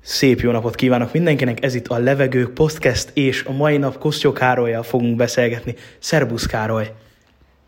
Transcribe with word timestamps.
Szép 0.00 0.40
jó 0.40 0.50
napot 0.50 0.74
kívánok 0.74 1.12
mindenkinek, 1.12 1.64
ez 1.64 1.74
itt 1.74 1.86
a 1.86 1.98
Levegők 1.98 2.50
Podcast, 2.50 3.10
és 3.14 3.44
a 3.44 3.52
mai 3.52 3.76
nap 3.76 3.98
Kosztyó 3.98 4.32
Károlyjal 4.32 4.82
fogunk 4.82 5.16
beszélgetni. 5.16 5.74
Szerbusz 5.98 6.46
Károly! 6.46 6.92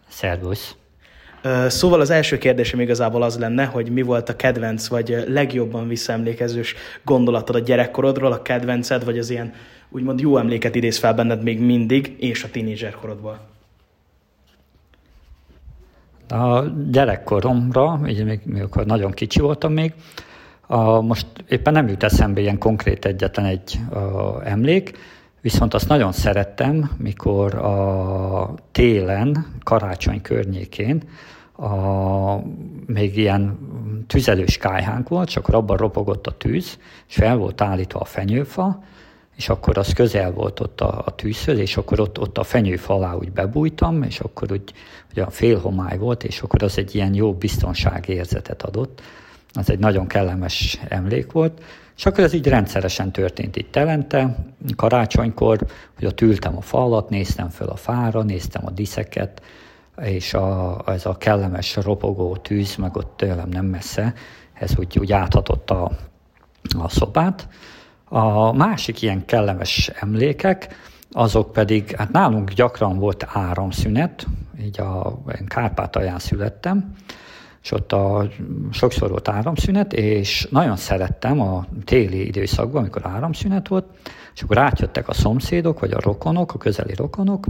Szervusz! 0.09 0.75
Szóval 1.67 2.01
az 2.01 2.11
első 2.11 2.39
kérdésem 2.39 2.81
igazából 2.81 3.23
az 3.23 3.39
lenne, 3.39 3.65
hogy 3.65 3.91
mi 3.91 4.03
volt 4.03 4.29
a 4.29 4.37
kedvenc, 4.37 4.89
vagy 4.89 5.25
legjobban 5.27 5.89
visszaemlékezős 5.89 6.75
gondolatod 7.05 7.57
a 7.57 7.59
gyerekkorodról, 7.59 8.33
a 8.33 8.43
kedvenced, 8.43 9.05
vagy 9.05 9.19
az 9.19 9.31
ilyen 9.31 9.53
úgymond 9.89 10.21
jó 10.21 10.39
emléket 10.39 10.75
idéz 10.75 10.99
fel 10.99 11.15
benned 11.15 11.43
még 11.43 11.61
mindig, 11.61 12.17
és 12.19 12.45
a 12.45 12.51
tínédzserkorodból? 12.51 13.41
A 16.29 16.65
gyerekkoromra, 16.91 18.01
így 18.07 18.25
még, 18.25 18.41
még 18.45 18.63
akkor 18.63 18.87
nagyon 18.87 19.11
kicsi 19.11 19.41
voltam 19.41 19.73
még, 19.73 19.93
most 21.01 21.27
éppen 21.49 21.73
nem 21.73 21.89
jut 21.89 22.03
eszembe 22.03 22.41
ilyen 22.41 22.59
konkrét 22.59 23.05
egyetlen 23.05 23.47
egy 23.47 23.81
emlék, 24.45 24.99
viszont 25.41 25.75
azt 25.75 25.89
nagyon 25.89 26.13
szerettem, 26.13 26.91
mikor 26.97 27.55
a 27.55 28.55
télen, 28.73 29.47
karácsony 29.63 30.23
környékén 30.23 31.03
a, 31.53 31.69
még 32.87 33.17
ilyen 33.17 33.59
tüzelős 34.07 34.57
kájhánk 34.57 35.09
volt, 35.09 35.29
csak 35.29 35.49
abban 35.49 35.77
ropogott 35.77 36.27
a 36.27 36.37
tűz, 36.37 36.79
és 37.09 37.15
fel 37.15 37.37
volt 37.37 37.61
állítva 37.61 38.01
a 38.01 38.05
fenyőfa, 38.05 38.83
és 39.37 39.49
akkor 39.49 39.79
az 39.79 39.93
közel 39.93 40.33
volt 40.33 40.61
ott 40.61 40.81
a, 40.81 41.03
a 41.07 41.15
tűzhöz, 41.15 41.59
és 41.59 41.77
akkor 41.77 42.01
ott, 42.01 42.21
ott 42.21 42.39
a 42.39 42.43
fenyőfa 42.43 42.95
alá 42.95 43.15
úgy 43.15 43.33
bebújtam, 43.33 44.03
és 44.03 44.21
akkor 44.21 44.53
úgy, 44.53 44.73
ugye 45.11 45.23
a 45.23 45.31
félhomály 45.31 45.99
volt, 45.99 46.25
és 46.25 46.41
akkor 46.41 46.63
az 46.63 46.79
egy 46.79 46.95
ilyen 46.95 47.15
jó 47.15 47.35
biztonságérzetet 47.35 48.63
adott 48.63 49.03
az 49.53 49.71
egy 49.71 49.79
nagyon 49.79 50.07
kellemes 50.07 50.79
emlék 50.89 51.33
volt, 51.33 51.63
és 51.97 52.07
akkor 52.07 52.25
ez 52.25 52.33
így 52.33 52.47
rendszeresen 52.47 53.13
történt 53.13 53.57
itt 53.57 53.73
telente, 53.73 54.37
karácsonykor, 54.77 55.59
hogy 55.95 56.07
ott 56.07 56.21
ültem 56.21 56.57
a 56.57 56.61
falat, 56.61 57.09
néztem 57.09 57.49
föl 57.49 57.69
a 57.69 57.77
fára, 57.77 58.23
néztem 58.23 58.67
a 58.67 58.71
diszeket, 58.71 59.43
és 60.03 60.35
a, 60.35 60.83
ez 60.87 61.07
a 61.07 61.17
kellemes 61.17 61.77
ropogó 61.77 62.37
tűz, 62.37 62.77
meg 62.77 62.97
ott 62.97 63.17
tőlem 63.17 63.49
nem 63.49 63.65
messze, 63.65 64.15
ez 64.53 64.79
úgy, 64.79 64.99
úgy 64.99 65.13
áthatott 65.13 65.71
a, 65.71 65.91
a 66.79 66.89
szobát. 66.89 67.49
A 68.05 68.53
másik 68.53 69.03
ilyen 69.03 69.25
kellemes 69.25 69.91
emlékek, 69.95 70.75
azok 71.13 71.53
pedig, 71.53 71.97
hát 71.97 72.11
nálunk 72.13 72.51
gyakran 72.53 72.99
volt 72.99 73.27
áramszünet, 73.33 74.27
így 74.63 74.81
a 74.81 75.23
Kárpátalján 75.47 76.19
születtem, 76.19 76.95
és 77.63 77.73
ott 77.73 77.93
a, 77.93 78.29
sokszor 78.71 79.11
volt 79.11 79.29
áramszünet, 79.29 79.93
és 79.93 80.49
nagyon 80.51 80.77
szerettem 80.77 81.41
a 81.41 81.67
téli 81.85 82.27
időszakban, 82.27 82.81
amikor 82.81 83.07
áramszünet 83.07 83.69
volt, 83.69 83.87
és 84.35 84.43
akkor 84.43 84.59
átjöttek 84.59 85.09
a 85.09 85.13
szomszédok, 85.13 85.81
vagy 85.81 85.93
a 85.93 86.01
rokonok, 86.01 86.55
a 86.55 86.59
közeli 86.59 86.95
rokonok, 86.95 87.47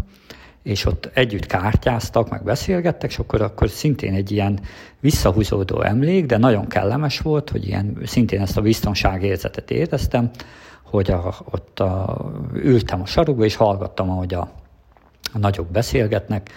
és 0.62 0.84
ott 0.84 1.10
együtt 1.14 1.46
kártyáztak, 1.46 2.30
meg 2.30 2.42
beszélgettek, 2.42 3.10
és 3.10 3.18
akkor, 3.18 3.40
akkor 3.40 3.68
szintén 3.68 4.14
egy 4.14 4.30
ilyen 4.30 4.60
visszahúzódó 5.00 5.82
emlék, 5.82 6.26
de 6.26 6.36
nagyon 6.36 6.66
kellemes 6.66 7.20
volt, 7.20 7.50
hogy 7.50 7.66
ilyen, 7.66 7.98
szintén 8.04 8.40
ezt 8.40 8.56
a 8.56 8.60
biztonságérzetet 8.60 9.70
éreztem, 9.70 10.30
hogy 10.82 11.10
a, 11.10 11.34
ott 11.50 11.80
a, 11.80 12.24
ültem 12.54 13.00
a 13.00 13.06
sarokba, 13.06 13.44
és 13.44 13.54
hallgattam, 13.54 14.10
ahogy 14.10 14.34
a, 14.34 14.52
a 15.32 15.38
nagyok 15.38 15.66
beszélgetnek, 15.66 16.50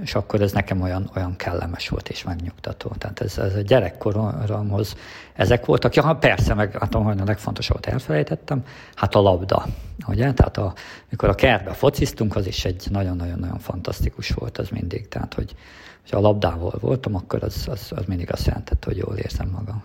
és 0.00 0.14
akkor 0.14 0.40
ez 0.40 0.52
nekem 0.52 0.80
olyan, 0.80 1.10
olyan 1.16 1.36
kellemes 1.36 1.88
volt 1.88 2.08
és 2.08 2.22
megnyugtató. 2.22 2.88
Tehát 2.98 3.20
ez, 3.20 3.38
ez 3.38 3.54
a 3.54 3.60
gyerekkoromhoz 3.60 4.96
ezek 5.34 5.64
voltak. 5.64 5.94
Ja, 5.94 6.16
persze, 6.20 6.54
meg 6.54 6.78
hát 6.78 6.94
a 6.94 7.14
legfontosabbat 7.24 7.86
elfelejtettem, 7.86 8.64
hát 8.94 9.14
a 9.14 9.20
labda. 9.20 9.66
Ugye? 10.06 10.32
Tehát 10.32 10.56
a, 10.56 10.74
mikor 11.08 11.28
a 11.28 11.34
kertbe 11.34 11.72
fociztunk, 11.72 12.36
az 12.36 12.46
is 12.46 12.64
egy 12.64 12.86
nagyon-nagyon-nagyon 12.90 13.58
fantasztikus 13.58 14.30
volt 14.30 14.58
az 14.58 14.68
mindig. 14.68 15.08
Tehát, 15.08 15.34
hogy, 15.34 15.54
hogy 16.02 16.18
a 16.18 16.20
labdával 16.20 16.74
voltam, 16.80 17.14
akkor 17.14 17.42
az, 17.42 17.68
az, 17.70 17.92
az 17.96 18.04
mindig 18.06 18.32
azt 18.32 18.46
jelentette, 18.46 18.86
hogy 18.86 18.96
jól 18.96 19.16
érzem 19.16 19.48
magam. 19.48 19.82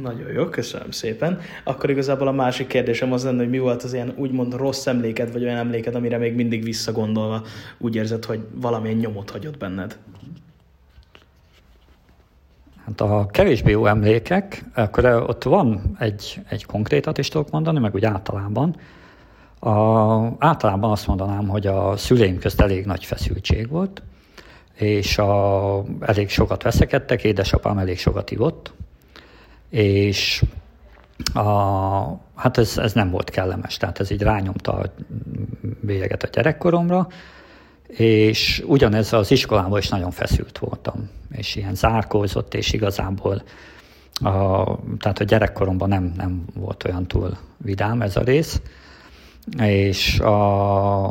Nagyon 0.00 0.32
jó, 0.32 0.44
köszönöm 0.44 0.90
szépen. 0.90 1.40
Akkor 1.64 1.90
igazából 1.90 2.28
a 2.28 2.32
másik 2.32 2.66
kérdésem 2.66 3.12
az 3.12 3.24
lenne, 3.24 3.38
hogy 3.38 3.50
mi 3.50 3.58
volt 3.58 3.82
az 3.82 3.92
ilyen 3.92 4.12
úgymond 4.16 4.54
rossz 4.54 4.86
emléked, 4.86 5.32
vagy 5.32 5.42
olyan 5.42 5.56
emléked, 5.56 5.94
amire 5.94 6.18
még 6.18 6.34
mindig 6.34 6.62
visszagondolva 6.62 7.42
úgy 7.78 7.94
érzed, 7.94 8.24
hogy 8.24 8.40
valamilyen 8.54 8.96
nyomot 8.96 9.30
hagyott 9.30 9.58
benned? 9.58 9.98
Hát 12.84 13.00
a 13.00 13.26
kevésbé 13.30 13.70
jó 13.70 13.86
emlékek, 13.86 14.64
akkor 14.74 15.04
ott 15.04 15.42
van 15.42 15.96
egy, 15.98 16.40
egy 16.48 16.64
konkrétat 16.64 17.18
is 17.18 17.28
tudok 17.28 17.50
mondani, 17.50 17.78
meg 17.78 17.94
úgy 17.94 18.04
általában. 18.04 18.76
A, 19.58 19.70
általában 20.38 20.90
azt 20.90 21.06
mondanám, 21.06 21.48
hogy 21.48 21.66
a 21.66 21.96
szüleim 21.96 22.38
közt 22.38 22.60
elég 22.60 22.86
nagy 22.86 23.04
feszültség 23.04 23.68
volt, 23.68 24.02
és 24.74 25.18
a, 25.18 25.84
elég 26.00 26.28
sokat 26.28 26.62
veszekedtek, 26.62 27.24
édesapám 27.24 27.78
elég 27.78 27.98
sokat 27.98 28.30
ivott, 28.30 28.72
és 29.72 30.42
a, 31.34 31.40
hát 32.34 32.58
ez, 32.58 32.78
ez 32.78 32.92
nem 32.92 33.10
volt 33.10 33.30
kellemes, 33.30 33.76
tehát 33.76 34.00
ez 34.00 34.10
így 34.10 34.22
rányomta 34.22 34.72
a 34.72 34.92
bélyeget 35.80 36.22
a 36.22 36.28
gyerekkoromra, 36.32 37.08
és 37.86 38.62
ugyanez 38.66 39.12
az 39.12 39.30
iskolában 39.30 39.78
is 39.78 39.88
nagyon 39.88 40.10
feszült 40.10 40.58
voltam, 40.58 41.10
és 41.30 41.56
ilyen 41.56 41.74
zárkózott, 41.74 42.54
és 42.54 42.72
igazából 42.72 43.42
a, 44.12 44.64
tehát 44.98 45.18
a 45.18 45.24
gyerekkoromban 45.24 45.88
nem, 45.88 46.12
nem 46.16 46.44
volt 46.54 46.84
olyan 46.84 47.06
túl 47.06 47.36
vidám 47.56 48.02
ez 48.02 48.16
a 48.16 48.22
rész, 48.22 48.60
és 49.58 50.18
a, 50.18 51.06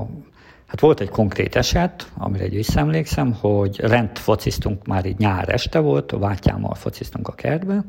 hát 0.66 0.80
volt 0.80 1.00
egy 1.00 1.10
konkrét 1.10 1.56
eset, 1.56 2.12
amire 2.18 2.44
egy 2.44 2.56
visszaemlékszem, 2.56 3.34
hogy 3.34 3.80
rend 3.80 4.18
fociztunk, 4.18 4.86
már 4.86 5.06
így 5.06 5.18
nyár 5.18 5.50
este 5.50 5.80
volt, 5.80 6.12
a 6.12 6.18
bátyámmal 6.18 6.76
fociztunk 6.76 7.28
a 7.28 7.34
kertbe, 7.34 7.84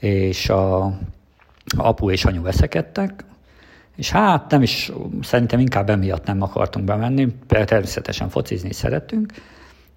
és 0.00 0.48
a, 0.48 0.98
apu 1.76 2.10
és 2.10 2.24
anyu 2.24 2.42
veszekedtek, 2.42 3.24
és 3.96 4.10
hát 4.10 4.50
nem 4.50 4.62
is, 4.62 4.92
szerintem 5.22 5.60
inkább 5.60 5.90
emiatt 5.90 6.26
nem 6.26 6.42
akartunk 6.42 6.84
bemenni, 6.84 7.26
természetesen 7.46 8.28
focizni 8.28 8.72
szerettünk, 8.72 9.32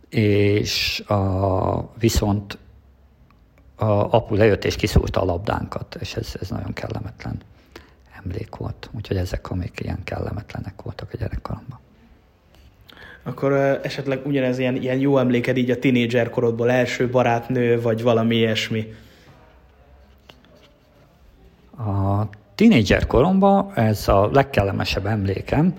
és 0.09 0.99
a, 1.07 1.93
viszont 1.99 2.57
a 3.75 3.85
apu 3.85 4.35
lejött 4.35 4.65
és 4.65 4.75
kiszúrta 4.75 5.21
a 5.21 5.25
labdánkat, 5.25 5.97
és 5.99 6.15
ez, 6.15 6.33
ez 6.41 6.49
nagyon 6.49 6.73
kellemetlen 6.73 7.41
emlék 8.23 8.55
volt. 8.55 8.89
Úgyhogy 8.95 9.17
ezek, 9.17 9.49
amik 9.49 9.79
ilyen 9.79 10.03
kellemetlenek 10.03 10.81
voltak 10.81 11.09
a 11.13 11.17
gyerekkoromban. 11.17 11.79
Akkor 13.23 13.51
esetleg 13.83 14.25
ugyanez 14.25 14.59
ilyen, 14.59 14.75
ilyen 14.75 14.97
jó 14.97 15.17
emléked 15.17 15.57
így 15.57 15.69
a 15.69 15.79
tinédzser 15.79 16.29
korodból, 16.29 16.71
első 16.71 17.09
barátnő, 17.09 17.81
vagy 17.81 18.01
valami 18.01 18.35
ilyesmi? 18.35 18.93
A 21.87 22.27
tínédzser 22.55 23.07
koromban 23.07 23.71
ez 23.75 24.07
a 24.07 24.29
legkellemesebb 24.31 25.05
emlékem, 25.05 25.73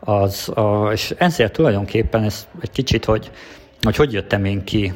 az, 0.00 0.48
a, 0.48 0.88
és 0.92 1.14
ezért 1.18 1.52
tulajdonképpen 1.52 2.22
ez 2.22 2.48
egy 2.60 2.70
kicsit, 2.70 3.04
hogy, 3.04 3.30
hogy 3.82 3.96
hogy 3.96 4.12
jöttem 4.12 4.44
én 4.44 4.64
ki 4.64 4.92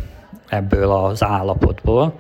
ebből 0.49 0.91
az 0.91 1.23
állapotból, 1.23 2.19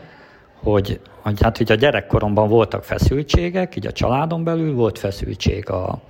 hogy, 0.62 1.00
hogy 1.22 1.42
hát 1.42 1.60
ugye 1.60 1.74
a 1.74 1.76
gyerekkoromban 1.76 2.48
voltak 2.48 2.84
feszültségek, 2.84 3.76
így 3.76 3.86
a 3.86 3.92
családon 3.92 4.44
belül 4.44 4.74
volt 4.74 4.98
feszültség 4.98 5.70
a, 5.70 6.00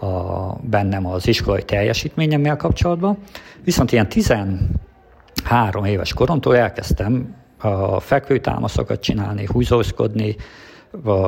a, 0.00 0.56
bennem 0.62 1.06
az 1.06 1.26
iskolai 1.26 1.62
teljesítményemmel 1.62 2.56
kapcsolatban, 2.56 3.18
viszont 3.64 3.92
ilyen 3.92 4.08
13 4.08 5.84
éves 5.84 6.12
koromtól 6.12 6.56
elkezdtem 6.56 7.34
a 7.58 8.00
fekvőtámaszokat 8.00 9.00
csinálni, 9.00 9.46
húzózkodni, 9.46 10.36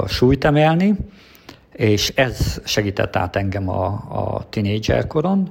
súlyt 0.07 0.45
emelni, 0.45 0.97
és 1.73 2.09
ez 2.09 2.61
segített 2.65 3.17
át 3.17 3.37
engem 3.37 3.69
a, 3.69 3.85
a 4.11 4.47
tínédzser 4.49 5.07
koron, 5.07 5.51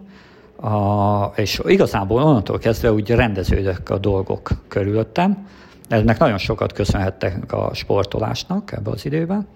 a, 0.56 1.24
és 1.36 1.62
igazából 1.65 2.24
onnantól 2.24 2.57
kezdve 2.57 2.92
úgy 2.92 3.10
rendeződök 3.10 3.89
a 3.89 3.98
dolgok 3.98 4.50
körülöttem. 4.68 5.48
Ennek 5.89 6.19
nagyon 6.19 6.38
sokat 6.38 6.74
köszönhettek 6.74 7.54
a 7.54 7.74
sportolásnak 7.74 8.71
ebbe 8.71 8.89
az 8.89 9.06
időben. 9.06 9.48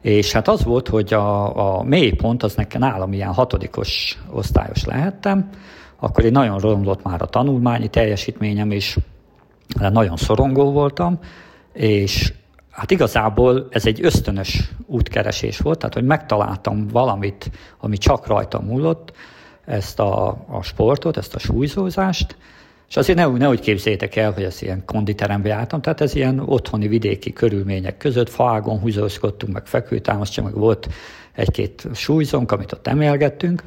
És 0.00 0.32
hát 0.32 0.48
az 0.48 0.64
volt, 0.64 0.88
hogy 0.88 1.14
a, 1.14 1.76
a 1.78 1.82
mélypont 1.82 2.42
az 2.42 2.54
nekem 2.54 2.80
nálam 2.80 3.12
ilyen 3.12 3.32
hatodikos 3.32 4.18
osztályos 4.30 4.84
lehettem, 4.84 5.48
akkor 5.96 6.24
én 6.24 6.32
nagyon 6.32 6.58
romlott 6.58 7.02
már 7.02 7.22
a 7.22 7.26
tanulmányi 7.26 7.88
teljesítményem, 7.88 8.70
és 8.70 8.98
nagyon 9.78 10.16
szorongó 10.16 10.72
voltam, 10.72 11.18
és 11.72 12.32
Hát 12.74 12.90
igazából 12.90 13.66
ez 13.70 13.86
egy 13.86 14.04
ösztönös 14.04 14.70
útkeresés 14.86 15.58
volt, 15.58 15.78
tehát 15.78 15.94
hogy 15.94 16.04
megtaláltam 16.04 16.88
valamit, 16.88 17.50
ami 17.78 17.96
csak 17.96 18.26
rajtam 18.26 18.64
múlott, 18.64 19.12
ezt 19.64 20.00
a, 20.00 20.28
a 20.48 20.62
sportot, 20.62 21.16
ezt 21.16 21.34
a 21.34 21.38
súlyzózást, 21.38 22.36
És 22.88 22.96
azért 22.96 23.18
ne, 23.18 23.26
ne 23.26 23.48
úgy 23.48 23.60
képzétek 23.60 24.16
el, 24.16 24.32
hogy 24.32 24.42
ez 24.42 24.62
ilyen 24.62 24.84
konditerembe 24.84 25.48
jártam, 25.48 25.80
tehát 25.80 26.00
ez 26.00 26.14
ilyen 26.14 26.38
otthoni 26.38 26.88
vidéki 26.88 27.32
körülmények 27.32 27.96
között, 27.96 28.28
faágon 28.28 28.78
húzózkodtunk, 28.78 29.52
meg 29.52 29.66
fekvőtámasz, 29.66 30.36
meg 30.36 30.54
volt 30.54 30.88
egy-két 31.32 31.88
súlyzónk, 31.94 32.52
amit 32.52 32.72
ott 32.72 32.86
emelgettünk, 32.86 33.62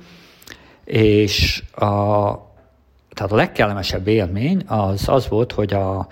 és 0.83 1.63
a, 1.71 1.85
tehát 3.13 3.31
a 3.31 3.35
legkellemesebb 3.35 4.07
élmény 4.07 4.63
az 4.65 5.09
az 5.09 5.27
volt, 5.27 5.51
hogy 5.51 5.73
a, 5.73 6.07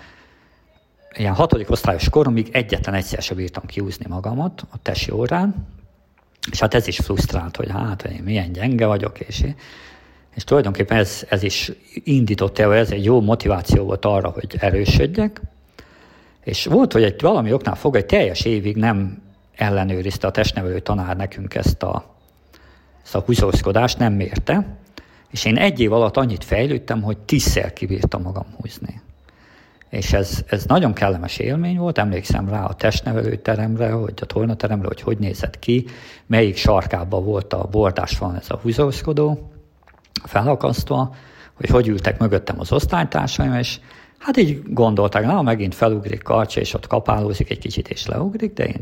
ilyen 1.18 1.34
hatodik 1.34 1.70
osztályos 1.70 2.10
koromig 2.10 2.50
egyetlen 2.52 2.96
egyszer 2.96 3.22
sem 3.22 3.38
bírtam 3.38 3.66
kiúzni 3.66 4.06
magamat 4.08 4.66
a 4.70 4.82
tesi 4.82 5.12
órán, 5.12 5.68
és 6.52 6.60
hát 6.60 6.74
ez 6.74 6.88
is 6.88 6.98
frusztrált, 6.98 7.56
hogy 7.56 7.70
hát 7.70 8.04
én 8.04 8.24
milyen 8.24 8.52
gyenge 8.52 8.86
vagyok, 8.86 9.20
és, 9.20 9.44
és 10.36 10.44
tulajdonképpen 10.44 10.98
ez, 10.98 11.26
ez 11.30 11.44
is 11.44 11.72
indított 12.04 12.60
el, 12.60 12.74
ez 12.74 12.92
egy 12.92 13.04
jó 13.04 13.22
motiváció 13.22 13.84
volt 13.84 14.06
arra, 14.06 14.30
hogy 14.30 14.56
erősödjek, 14.60 15.42
és 16.44 16.66
volt, 16.66 16.94
hogy 16.94 17.04
egy 17.04 17.22
valami 17.22 17.54
oknál 17.54 17.76
fog, 17.76 17.96
egy 17.96 18.06
teljes 18.06 18.46
évig 18.46 18.76
nem 18.76 19.24
ellenőrizte 19.56 20.28
a 20.28 20.32
testnevelő 20.32 20.80
tanár 20.80 21.16
nekünk 21.16 21.56
ezt 21.56 21.84
a, 21.84 22.16
ezt 23.04 23.16
a 23.16 23.20
húzózkodást, 23.20 23.98
nem 23.98 24.14
mérte, 24.14 24.78
és 25.32 25.46
én 25.46 25.58
egy 25.58 25.80
év 25.80 25.94
alatt 25.94 26.18
annyit 26.18 26.44
fejlődtem, 26.44 27.02
hogy 27.02 27.18
tízszer 27.18 27.74
kibírtam 27.74 28.22
magam 28.22 28.46
húzni. 28.62 29.02
És 29.90 30.14
ez, 30.14 30.44
ez 30.48 30.66
nagyon 30.66 30.94
kellemes 30.94 31.38
élmény 31.38 31.78
volt, 31.78 31.98
emlékszem 31.98 32.50
rá 32.50 32.66
a 32.66 32.74
testnevelőteremre, 32.74 33.92
hogy 33.92 34.14
a 34.22 34.26
tornateremre, 34.26 34.88
hogy 34.88 35.02
hogy 35.02 35.18
nézett 35.18 35.60
ki, 35.60 35.86
melyik 36.26 36.56
sarkában 36.56 37.24
volt 37.24 37.54
a 37.54 37.68
bordás 37.72 38.18
van 38.18 38.36
ez 38.36 38.50
a 38.50 38.60
húzózkodó, 38.62 39.50
felakasztva, 40.24 41.16
hogy 41.54 41.70
hogy 41.70 41.88
ültek 41.88 42.20
mögöttem 42.20 42.60
az 42.60 42.72
osztálytársaim, 42.72 43.54
és 43.54 43.80
hát 44.18 44.38
így 44.38 44.62
gondolták, 44.74 45.26
na, 45.26 45.42
megint 45.42 45.76
felugrik 45.76 46.24
karcsa, 46.24 46.60
és 46.60 46.74
ott 46.74 46.88
kapálózik 46.88 47.50
egy 47.50 47.60
kicsit, 47.60 47.88
és 47.88 48.06
leugrik, 48.06 48.54
de 48.54 48.66
én 48.66 48.82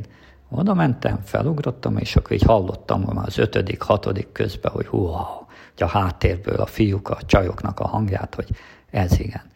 oda 0.49 0.73
mentem, 0.73 1.19
felugrottam, 1.23 1.97
és 1.97 2.15
akkor 2.15 2.31
így 2.31 2.43
hallottam 2.43 3.03
hogy 3.03 3.15
már 3.15 3.27
az 3.27 3.37
ötödik, 3.37 3.81
hatodik 3.81 4.31
közben, 4.31 4.71
hogy 4.71 4.85
hú, 4.85 5.05
hogy 5.05 5.83
a 5.83 5.87
háttérből 5.87 6.55
a 6.55 6.65
fiúk, 6.65 7.09
a 7.09 7.17
csajoknak 7.25 7.79
a 7.79 7.87
hangját, 7.87 8.35
hogy 8.35 8.49
ez 8.91 9.19
igen. 9.19 9.51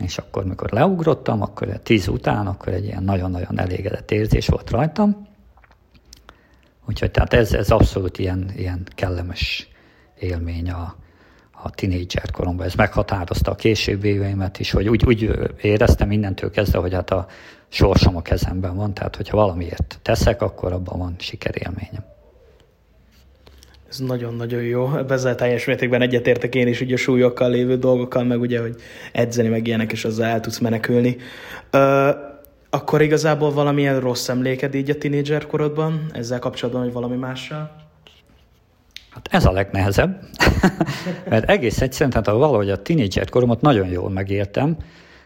És 0.00 0.18
akkor, 0.18 0.44
mikor 0.44 0.70
leugrottam, 0.70 1.42
akkor 1.42 1.68
tíz 1.82 2.08
után, 2.08 2.46
akkor 2.46 2.72
egy 2.72 2.84
ilyen 2.84 3.02
nagyon-nagyon 3.02 3.58
elégedett 3.58 4.10
érzés 4.10 4.46
volt 4.46 4.70
rajtam. 4.70 5.28
Úgyhogy 6.88 7.10
tehát 7.10 7.32
ez, 7.32 7.52
ez 7.52 7.70
abszolút 7.70 8.18
ilyen, 8.18 8.50
ilyen 8.56 8.86
kellemes 8.94 9.68
élmény 10.18 10.70
a, 10.70 10.94
a 11.62 11.70
tinédzser 11.70 12.30
koromban. 12.30 12.66
Ez 12.66 12.74
meghatározta 12.74 13.50
a 13.50 13.54
későbbi 13.54 14.08
éveimet 14.08 14.58
is, 14.58 14.70
hogy 14.70 14.88
úgy, 14.88 15.04
úgy 15.04 15.30
éreztem 15.60 16.10
innentől 16.10 16.50
kezdve, 16.50 16.78
hogy 16.78 16.94
hát 16.94 17.10
a 17.10 17.26
sorsom 17.68 18.16
a 18.16 18.22
kezemben 18.22 18.76
van, 18.76 18.94
tehát 18.94 19.16
hogyha 19.16 19.36
valamiért 19.36 19.98
teszek, 20.02 20.42
akkor 20.42 20.72
abban 20.72 20.98
van 20.98 21.14
sikerélményem. 21.18 22.04
Ez 23.90 23.98
nagyon-nagyon 23.98 24.62
jó. 24.62 24.90
Ezzel 25.08 25.34
teljes 25.34 25.64
mértékben 25.64 26.02
egyetértek 26.02 26.54
én 26.54 26.66
is, 26.66 26.80
ugye 26.80 26.94
a 26.94 26.96
súlyokkal 26.96 27.50
lévő 27.50 27.76
dolgokkal, 27.76 28.24
meg 28.24 28.40
ugye, 28.40 28.60
hogy 28.60 28.74
edzeni, 29.12 29.48
meg 29.48 29.66
ilyenek, 29.66 29.92
és 29.92 30.04
azzal 30.04 30.26
el 30.26 30.40
tudsz 30.40 30.58
menekülni. 30.58 31.16
Ö, 31.70 32.10
akkor 32.70 33.02
igazából 33.02 33.52
valamilyen 33.52 34.00
rossz 34.00 34.28
emléked 34.28 34.74
így 34.74 34.90
a 34.90 34.98
tinédzser 34.98 35.46
korodban, 35.46 36.06
ezzel 36.12 36.38
kapcsolatban, 36.38 36.82
vagy 36.82 36.92
valami 36.92 37.16
mással? 37.16 37.70
Hát 39.10 39.28
ez 39.30 39.44
a 39.44 39.52
legnehezebb, 39.52 40.20
mert 41.30 41.50
egész 41.50 41.80
egyszerűen, 41.80 42.10
tehát 42.10 42.26
valahogy 42.26 42.70
a 42.70 42.82
tinédzser 42.82 43.28
koromat 43.28 43.60
nagyon 43.60 43.88
jól 43.88 44.10
megéltem, 44.10 44.76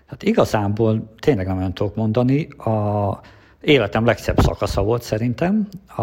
hát 0.07 0.23
igazából 0.23 1.15
tényleg 1.19 1.47
nem 1.47 1.57
olyan 1.57 1.75
tudok 1.75 1.95
mondani, 1.95 2.49
a 2.49 3.21
életem 3.61 4.05
legszebb 4.05 4.41
szakasza 4.41 4.83
volt 4.83 5.03
szerintem, 5.03 5.69
a, 5.97 6.03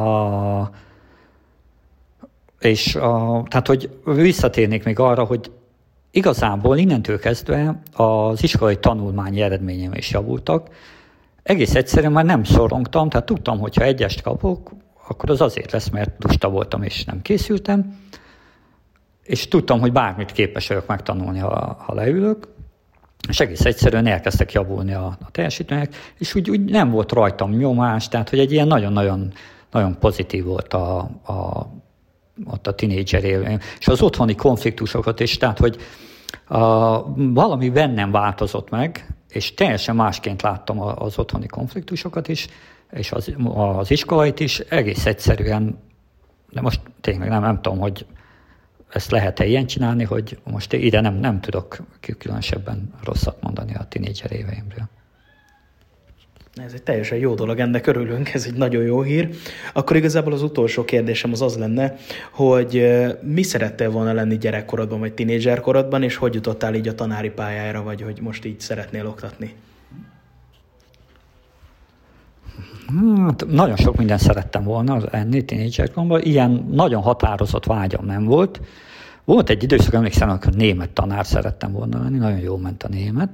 és 2.62 2.96
a, 2.96 3.44
tehát, 3.48 3.68
hogy 3.68 3.90
visszatérnék 4.04 4.84
még 4.84 5.00
arra, 5.00 5.24
hogy 5.24 5.52
igazából 6.12 6.78
innentől 6.78 7.20
kezdve 7.20 7.82
az 7.94 8.44
iskolai 8.44 8.78
tanulmányi 8.78 9.42
eredményem 9.42 9.94
is 9.94 10.12
javultak. 10.12 10.70
Egész 11.44 11.76
egyszerűen 11.76 12.12
már 12.12 12.26
nem 12.26 12.44
szorongtam, 12.44 13.10
tehát 13.10 13.26
tudtam, 13.26 13.60
hogy 13.60 13.76
ha 13.76 13.84
egyest 13.84 14.22
kapok, 14.22 14.72
akkor 15.08 15.30
az 15.30 15.42
azért 15.42 15.72
lesz, 15.72 15.90
mert 15.90 16.24
lusta 16.24 16.50
voltam 16.50 16.84
és 16.84 17.06
nem 17.06 17.22
készültem, 17.22 18.00
és 19.24 19.48
tudtam, 19.48 19.80
hogy 19.80 19.92
bármit 19.92 20.32
képes 20.32 20.68
vagyok 20.68 20.88
megtanulni, 20.88 21.40
ha, 21.40 21.78
ha 21.86 21.94
leülök, 21.94 22.48
és 23.28 23.40
egész 23.40 23.66
egyszerűen 23.66 24.06
elkezdtek 24.06 24.52
javulni 24.52 24.94
a, 24.94 25.06
a 25.06 25.32
teljesítmények, 25.32 25.96
és 26.18 26.36
úgy, 26.36 26.50
úgy 26.50 26.62
nem 26.62 26.90
volt 26.90 27.12
rajtam 27.12 27.52
nyomás, 27.52 28.08
tehát 28.08 28.30
hogy 28.30 28.40
egy 28.40 28.52
ilyen 28.52 28.68
nagyon-nagyon 28.68 29.34
nagyon 29.72 30.00
pozitív 30.00 30.44
volt 30.44 30.74
a, 30.74 30.98
a 31.26 31.68
ott 32.46 32.68
a 32.68 32.76
tinédzser 32.76 33.24
élmény, 33.24 33.60
és 33.80 33.88
az 33.88 34.02
otthoni 34.02 34.36
konfliktusokat 34.36 35.20
is, 35.20 35.38
tehát 35.38 35.58
hogy 35.58 35.78
a, 36.46 37.04
valami 37.16 37.70
bennem 37.70 38.12
változott 38.12 38.70
meg, 38.70 39.16
és 39.30 39.54
teljesen 39.54 39.96
másként 39.96 40.42
láttam 40.42 40.82
az 40.82 41.20
otthoni 41.20 41.48
konfliktusokat 41.48 42.28
is, 42.28 42.48
és 42.92 43.12
az, 43.12 43.34
az 43.56 43.92
iskolait 43.92 44.40
is 44.40 44.60
egész 44.60 45.06
egyszerűen, 45.06 45.80
de 46.50 46.62
most 46.62 46.82
tényleg 47.02 47.30
nem, 47.30 47.42
nem 47.42 47.62
tudom, 47.62 47.80
hogy 47.80 48.06
ezt 48.90 49.12
lehet-e 49.12 49.46
ilyen 49.46 49.66
csinálni, 49.66 50.04
hogy 50.04 50.40
most 50.44 50.74
ide 50.74 51.02
nem, 51.02 51.14
nem 51.14 51.40
tudok 51.40 51.78
különösebben 52.18 52.94
rosszat 53.04 53.42
mondani 53.42 53.76
a 53.76 53.84
tinédzser 53.84 54.32
éveimről. 54.32 54.90
Ez 56.56 56.74
egy 56.74 56.84
teljesen 56.84 57.18
jó 57.18 57.34
dolog, 57.34 57.60
ennek 57.60 57.88
örülünk, 57.88 58.34
ez 58.34 58.46
egy 58.46 58.54
nagyon 58.54 58.84
jó 58.84 59.02
hír. 59.02 59.30
Akkor 59.74 59.96
igazából 59.96 60.34
az 60.34 60.42
utolsó 60.42 60.86
kérdésem 60.86 61.32
az 61.32 61.42
az 61.42 61.58
lenne, 61.58 61.96
hogy 62.32 62.88
mi 63.22 63.44
szerettél 63.44 63.92
volna 63.92 64.14
lenni 64.14 64.38
gyerekkorodban, 64.38 65.00
vagy 65.00 65.14
tinédzserkorodban, 65.14 66.04
és 66.04 66.16
hogy 66.16 66.34
jutottál 66.34 66.76
így 66.76 66.88
a 66.88 66.96
tanári 66.96 67.30
pályára, 67.30 67.84
vagy 67.84 68.02
hogy 68.02 68.20
most 68.22 68.46
így 68.46 68.60
szeretnél 68.60 69.08
oktatni? 69.08 69.54
Hát, 73.26 73.46
nagyon 73.48 73.76
sok 73.76 73.98
minden 73.98 74.18
szerettem 74.18 74.64
volna 74.64 75.02
enni 75.12 75.46
tinédzserkoromban. 75.46 76.22
Ilyen 76.22 76.68
nagyon 76.72 77.02
határozott 77.02 77.66
vágyam 77.66 78.06
nem 78.06 78.26
volt. 78.26 78.62
Volt 79.26 79.50
egy 79.50 79.64
időszak, 79.64 79.94
emlékszem, 79.94 80.30
amikor 80.30 80.54
német 80.54 80.90
tanár 80.90 81.26
szerettem 81.26 81.72
volna 81.72 82.02
lenni, 82.04 82.18
nagyon 82.18 82.40
jól 82.40 82.58
ment 82.60 82.84
a 82.84 82.88
német 82.88 83.30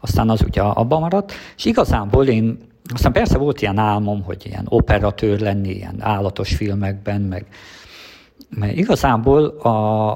aztán 0.00 0.30
az 0.30 0.42
ugye 0.42 0.60
abban 0.60 1.00
maradt, 1.00 1.32
és 1.56 1.64
igazából 1.64 2.26
én, 2.26 2.58
aztán 2.92 3.12
persze 3.12 3.38
volt 3.38 3.62
ilyen 3.62 3.78
álmom, 3.78 4.22
hogy 4.22 4.46
ilyen 4.46 4.66
operatőr 4.68 5.40
lenni, 5.40 5.68
ilyen 5.68 5.96
állatos 6.00 6.54
filmekben, 6.54 7.20
meg, 7.20 7.46
meg 8.48 8.78
igazából 8.78 9.44
a, 9.46 10.12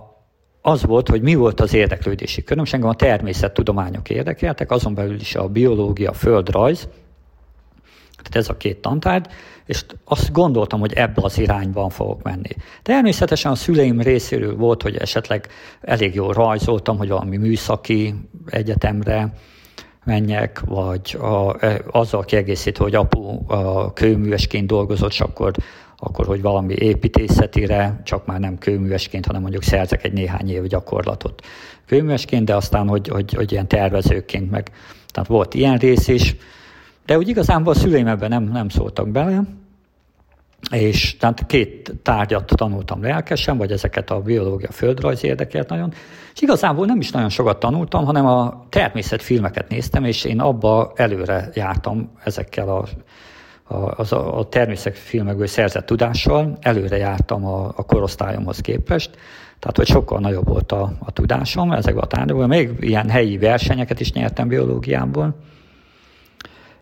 az 0.62 0.84
volt, 0.84 1.08
hogy 1.08 1.22
mi 1.22 1.34
volt 1.34 1.60
az 1.60 1.74
érdeklődési 1.74 2.44
köröm, 2.44 2.64
és 2.64 2.72
a 2.72 2.94
természettudományok 2.94 4.10
érdekeltek, 4.10 4.70
azon 4.70 4.94
belül 4.94 5.20
is 5.20 5.34
a 5.34 5.48
biológia, 5.48 6.10
a 6.10 6.14
földrajz, 6.14 6.88
tehát 8.22 8.36
ez 8.36 8.48
a 8.48 8.56
két 8.56 8.78
tantárgy, 8.78 9.26
és 9.66 9.84
azt 10.04 10.32
gondoltam, 10.32 10.80
hogy 10.80 10.92
ebbe 10.92 11.22
az 11.22 11.38
irányban 11.38 11.90
fogok 11.90 12.22
menni. 12.22 12.50
Természetesen 12.82 13.52
a 13.52 13.54
szüleim 13.54 14.00
részéről 14.00 14.56
volt, 14.56 14.82
hogy 14.82 14.96
esetleg 14.96 15.46
elég 15.80 16.14
jól 16.14 16.32
rajzoltam, 16.32 16.96
hogy 16.96 17.08
valami 17.08 17.36
műszaki 17.36 18.14
egyetemre, 18.46 19.32
menjek, 20.10 20.60
vagy 20.60 21.16
a, 21.20 21.64
e, 21.64 21.80
azzal 21.90 22.24
kiegészítve, 22.24 22.84
hogy 22.84 22.94
apu 22.94 23.38
a 23.46 23.92
kőművesként 23.92 24.66
dolgozott, 24.66 25.10
és 25.10 25.20
akkor, 25.20 25.52
akkor, 25.96 26.26
hogy 26.26 26.42
valami 26.42 26.74
építészetire, 26.74 28.00
csak 28.04 28.26
már 28.26 28.40
nem 28.40 28.58
kőművesként, 28.58 29.26
hanem 29.26 29.40
mondjuk 29.40 29.62
szerzek 29.62 30.04
egy 30.04 30.12
néhány 30.12 30.50
év 30.50 30.62
gyakorlatot 30.62 31.42
kőművesként, 31.86 32.44
de 32.44 32.56
aztán, 32.56 32.88
hogy, 32.88 33.08
hogy, 33.08 33.32
hogy 33.32 33.52
ilyen 33.52 33.68
tervezőként 33.68 34.50
meg. 34.50 34.70
Tehát 35.08 35.28
volt 35.28 35.54
ilyen 35.54 35.76
rész 35.76 36.08
is, 36.08 36.36
de 37.06 37.18
úgy 37.18 37.28
igazából 37.28 37.72
a 37.72 37.76
szüleim 37.76 38.06
ebben 38.06 38.28
nem, 38.28 38.42
nem 38.42 38.68
szóltak 38.68 39.08
bele, 39.08 39.42
és 40.70 41.16
tehát 41.16 41.46
két 41.46 41.92
tárgyat 42.02 42.52
tanultam 42.56 43.02
lelkesen, 43.02 43.56
vagy 43.56 43.72
ezeket 43.72 44.10
a 44.10 44.20
biológia, 44.20 44.70
földrajz 44.70 45.24
érdekelt 45.24 45.68
nagyon, 45.68 45.92
és 46.34 46.40
igazából 46.40 46.86
nem 46.86 47.00
is 47.00 47.10
nagyon 47.10 47.28
sokat 47.28 47.58
tanultam, 47.58 48.04
hanem 48.04 48.26
a 48.26 48.66
természetfilmeket 48.68 49.68
néztem, 49.68 50.04
és 50.04 50.24
én 50.24 50.40
abba 50.40 50.92
előre 50.94 51.50
jártam 51.54 52.10
ezekkel 52.24 52.68
a, 52.68 52.86
a, 53.74 54.14
a, 54.14 54.38
a 54.38 54.48
természetfilmekből 54.48 55.46
szerzett 55.46 55.86
tudással, 55.86 56.58
előre 56.60 56.96
jártam 56.96 57.44
a, 57.44 57.72
a 57.76 57.84
korosztályomhoz 57.84 58.58
képest, 58.58 59.10
tehát 59.58 59.76
hogy 59.76 59.86
sokkal 59.86 60.20
nagyobb 60.20 60.48
volt 60.48 60.72
a, 60.72 60.92
a 60.98 61.12
tudásom 61.12 61.72
ezekben 61.72 62.02
a 62.02 62.06
tárgyakban, 62.06 62.48
még 62.48 62.70
ilyen 62.80 63.08
helyi 63.08 63.38
versenyeket 63.38 64.00
is 64.00 64.12
nyertem 64.12 64.48
biológiából, 64.48 65.34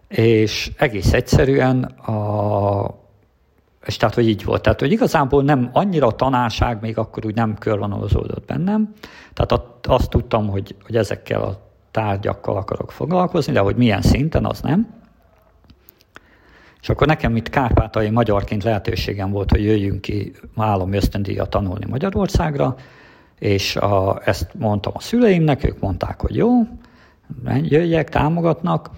és 0.08 0.70
egész 0.76 1.12
egyszerűen 1.12 1.82
a, 1.84 3.07
és 3.86 3.96
tehát, 3.96 4.14
hogy 4.14 4.28
így 4.28 4.44
volt. 4.44 4.62
Tehát, 4.62 4.80
hogy 4.80 4.92
igazából 4.92 5.42
nem 5.42 5.70
annyira 5.72 6.06
a 6.06 6.12
tanárság 6.12 6.80
még 6.80 6.98
akkor 6.98 7.26
úgy 7.26 7.34
nem 7.34 7.58
körvonalazódott 7.58 8.46
bennem. 8.46 8.92
Tehát 9.32 9.62
azt 9.88 10.10
tudtam, 10.10 10.48
hogy, 10.48 10.74
hogy 10.84 10.96
ezekkel 10.96 11.42
a 11.42 11.66
tárgyakkal 11.90 12.56
akarok 12.56 12.92
foglalkozni, 12.92 13.52
de 13.52 13.60
hogy 13.60 13.76
milyen 13.76 14.02
szinten, 14.02 14.44
az 14.44 14.60
nem. 14.60 14.96
És 16.80 16.88
akkor 16.88 17.06
nekem 17.06 17.36
itt 17.36 17.48
kárpátai 17.48 18.10
magyarként 18.10 18.64
lehetőségem 18.64 19.30
volt, 19.30 19.50
hogy 19.50 19.64
jöjjünk 19.64 20.00
ki 20.00 20.32
állami 20.56 20.96
ösztöndíjat 20.96 21.50
tanulni 21.50 21.86
Magyarországra, 21.88 22.76
és 23.38 23.76
a, 23.76 24.20
ezt 24.24 24.54
mondtam 24.54 24.92
a 24.96 25.00
szüleimnek, 25.00 25.64
ők 25.64 25.80
mondták, 25.80 26.20
hogy 26.20 26.36
jó, 26.36 26.50
jöjjek, 27.62 28.08
támogatnak, 28.08 28.90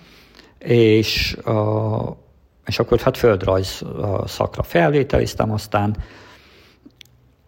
és, 0.59 1.35
a, 1.35 2.17
és 2.71 2.79
akkor 2.79 3.01
hát 3.01 3.17
földrajz 3.17 3.83
szakra 4.25 4.63
felvételiztem, 4.63 5.53
aztán 5.53 5.97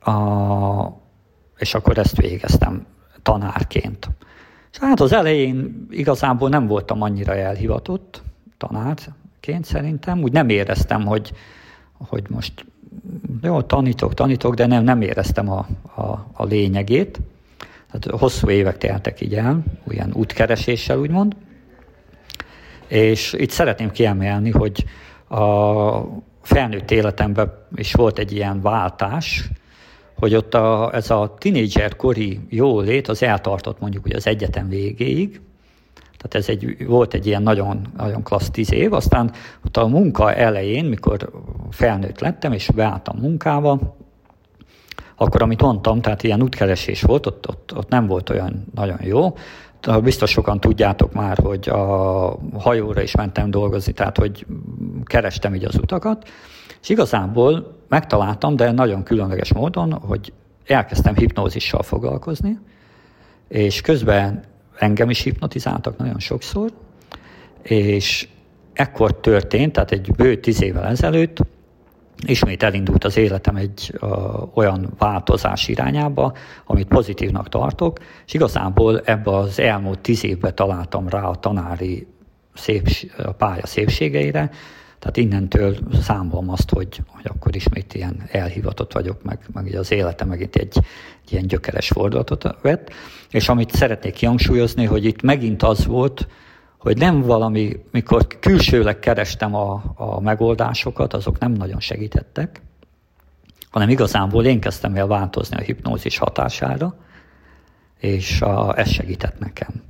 a, 0.00 0.12
és 1.58 1.74
akkor 1.74 1.98
ezt 1.98 2.16
végeztem 2.16 2.86
tanárként. 3.22 4.10
És 4.72 4.78
hát 4.78 5.00
az 5.00 5.12
elején 5.12 5.86
igazából 5.90 6.48
nem 6.48 6.66
voltam 6.66 7.02
annyira 7.02 7.34
elhivatott 7.34 8.22
tanárként 8.58 9.64
szerintem, 9.64 10.22
úgy 10.22 10.32
nem 10.32 10.48
éreztem, 10.48 11.06
hogy, 11.06 11.32
hogy 11.92 12.24
most 12.28 12.64
jó, 13.42 13.62
tanítok, 13.62 14.14
tanítok, 14.14 14.54
de 14.54 14.66
nem, 14.66 14.84
nem 14.84 15.02
éreztem 15.02 15.50
a, 15.50 15.66
a, 15.94 16.26
a 16.32 16.44
lényegét. 16.44 17.20
Tehát 17.90 18.20
hosszú 18.20 18.50
évek 18.50 18.78
teltek 18.78 19.20
így 19.20 19.34
el, 19.34 19.62
olyan 19.88 20.12
útkereséssel 20.14 20.98
úgymond. 20.98 21.36
És 22.92 23.32
itt 23.32 23.50
szeretném 23.50 23.90
kiemelni, 23.90 24.50
hogy 24.50 24.84
a 25.32 26.22
felnőtt 26.42 26.90
életemben 26.90 27.52
is 27.74 27.92
volt 27.92 28.18
egy 28.18 28.32
ilyen 28.32 28.60
váltás, 28.60 29.48
hogy 30.16 30.34
ott 30.34 30.54
a, 30.54 30.90
ez 30.94 31.10
a 31.10 31.34
tinédzser 31.38 31.96
kori 31.96 32.40
jólét 32.48 33.08
az 33.08 33.22
eltartott 33.22 33.80
mondjuk 33.80 34.04
ugye 34.04 34.16
az 34.16 34.26
egyetem 34.26 34.68
végéig, 34.68 35.40
tehát 36.16 36.34
ez 36.34 36.48
egy, 36.48 36.86
volt 36.86 37.14
egy 37.14 37.26
ilyen 37.26 37.42
nagyon, 37.42 37.86
nagyon 37.96 38.22
klassz 38.22 38.50
tíz 38.50 38.72
év, 38.72 38.92
aztán 38.92 39.32
ott 39.66 39.76
a 39.76 39.86
munka 39.86 40.34
elején, 40.34 40.84
mikor 40.84 41.30
felnőtt 41.70 42.20
lettem 42.20 42.52
és 42.52 42.68
beálltam 42.74 43.18
munkába, 43.18 43.96
akkor 45.16 45.42
amit 45.42 45.62
mondtam, 45.62 46.00
tehát 46.00 46.22
ilyen 46.22 46.42
útkeresés 46.42 47.02
volt, 47.02 47.26
ott, 47.26 47.48
ott, 47.48 47.72
ott 47.76 47.88
nem 47.88 48.06
volt 48.06 48.30
olyan 48.30 48.64
nagyon 48.74 48.98
jó. 49.02 49.34
Biztos 50.02 50.30
sokan 50.30 50.60
tudjátok 50.60 51.12
már, 51.12 51.38
hogy 51.38 51.68
a 51.68 52.38
hajóra 52.58 53.02
is 53.02 53.14
mentem 53.14 53.50
dolgozni, 53.50 53.92
tehát 53.92 54.16
hogy 54.16 54.46
kerestem 55.04 55.54
így 55.54 55.64
az 55.64 55.76
utakat, 55.76 56.28
és 56.82 56.88
igazából 56.88 57.76
megtaláltam, 57.88 58.56
de 58.56 58.70
nagyon 58.70 59.02
különleges 59.02 59.52
módon, 59.52 59.92
hogy 59.92 60.32
elkezdtem 60.66 61.14
hipnózissal 61.14 61.82
foglalkozni, 61.82 62.58
és 63.48 63.80
közben 63.80 64.44
engem 64.78 65.10
is 65.10 65.22
hipnotizáltak 65.22 65.96
nagyon 65.96 66.18
sokszor, 66.18 66.70
és 67.62 68.28
ekkor 68.72 69.20
történt, 69.20 69.72
tehát 69.72 69.90
egy 69.90 70.12
bő 70.16 70.36
tíz 70.36 70.62
évvel 70.62 70.84
ezelőtt, 70.84 71.40
ismét 72.26 72.62
elindult 72.62 73.04
az 73.04 73.16
életem 73.16 73.56
egy 73.56 73.94
ö, 74.00 74.06
olyan 74.54 74.92
változás 74.98 75.68
irányába, 75.68 76.32
amit 76.64 76.88
pozitívnak 76.88 77.48
tartok, 77.48 77.98
és 78.26 78.34
igazából 78.34 79.00
ebbe 79.04 79.36
az 79.36 79.58
elmúlt 79.58 79.98
tíz 79.98 80.24
évben 80.24 80.54
találtam 80.54 81.08
rá 81.08 81.22
a 81.22 81.34
tanári 81.34 82.06
szép, 82.54 82.88
a 83.18 83.32
pálya 83.32 83.66
szépségeire, 83.66 84.50
tehát 85.02 85.16
innentől 85.16 85.76
számolom 86.02 86.50
azt, 86.50 86.70
hogy, 86.70 87.00
hogy 87.06 87.24
akkor 87.24 87.56
ismét 87.56 87.94
ilyen 87.94 88.22
elhivatott 88.30 88.92
vagyok, 88.92 89.22
meg, 89.22 89.38
meg 89.52 89.74
az 89.74 89.92
életem 89.92 90.28
megint 90.28 90.56
egy, 90.56 90.78
egy 91.24 91.32
ilyen 91.32 91.46
gyökeres 91.46 91.88
fordulatot 91.88 92.56
vett. 92.60 92.90
És 93.30 93.48
amit 93.48 93.74
szeretnék 93.74 94.12
kihangsúlyozni, 94.12 94.84
hogy 94.84 95.04
itt 95.04 95.22
megint 95.22 95.62
az 95.62 95.86
volt, 95.86 96.26
hogy 96.82 96.98
nem 96.98 97.20
valami, 97.20 97.76
mikor 97.90 98.26
külsőleg 98.40 98.98
kerestem 98.98 99.54
a, 99.54 99.82
a 99.94 100.20
megoldásokat, 100.20 101.14
azok 101.14 101.38
nem 101.38 101.52
nagyon 101.52 101.80
segítettek, 101.80 102.62
hanem 103.70 103.88
igazából 103.88 104.44
én 104.44 104.60
kezdtem 104.60 104.94
el 104.94 105.06
változni 105.06 105.56
a 105.56 105.60
hipnózis 105.60 106.18
hatására, 106.18 106.94
és 107.98 108.40
a, 108.40 108.78
ez 108.78 108.90
segített 108.90 109.38
nekem. 109.38 109.82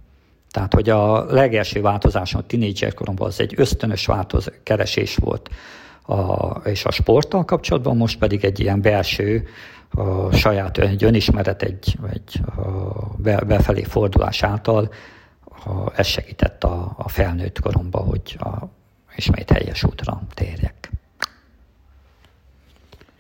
Tehát, 0.51 0.75
hogy 0.75 0.89
a 0.89 1.25
legelső 1.25 1.81
változásom 1.81 2.41
a 2.41 2.47
tinédzser 2.47 2.95
koromban 2.95 3.27
az 3.27 3.41
egy 3.41 3.55
ösztönös 3.57 4.07
változ, 4.07 4.53
keresés 4.63 5.17
volt 5.17 5.51
a, 6.07 6.51
és 6.65 6.85
a 6.85 6.91
sporttal 6.91 7.45
kapcsolatban, 7.45 7.97
most 7.97 8.19
pedig 8.19 8.45
egy 8.45 8.61
ilyen 8.61 8.81
belső, 8.81 9.47
a 9.91 10.33
saját 10.33 10.79
egy 10.79 11.05
önismeret, 11.05 11.63
egy, 11.63 11.99
egy 12.13 12.41
a 12.57 13.17
be, 13.17 13.41
befelé 13.41 13.83
fordulás 13.83 14.43
által 14.43 14.91
a, 15.65 15.93
ez 15.97 16.07
segített 16.07 16.65
a, 16.65 16.95
a 16.97 17.09
felnőtt 17.09 17.61
koromban, 17.61 18.05
hogy 18.07 18.37
a, 18.39 18.69
ismét 19.17 19.51
helyes 19.51 19.85
útra 19.85 20.23
térjek. 20.35 20.91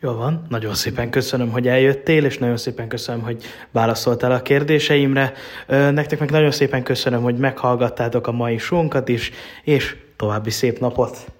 Jó 0.00 0.12
van, 0.12 0.46
nagyon 0.48 0.74
szépen 0.74 1.10
köszönöm, 1.10 1.50
hogy 1.50 1.68
eljöttél, 1.68 2.24
és 2.24 2.38
nagyon 2.38 2.56
szépen 2.56 2.88
köszönöm, 2.88 3.22
hogy 3.22 3.44
válaszoltál 3.70 4.32
a 4.32 4.42
kérdéseimre. 4.42 5.32
Nektek 5.66 6.18
meg 6.18 6.30
nagyon 6.30 6.50
szépen 6.50 6.82
köszönöm, 6.82 7.22
hogy 7.22 7.36
meghallgattátok 7.36 8.26
a 8.26 8.32
mai 8.32 8.58
sónkat 8.58 9.08
is, 9.08 9.30
és 9.62 9.96
további 10.16 10.50
szép 10.50 10.78
napot! 10.78 11.32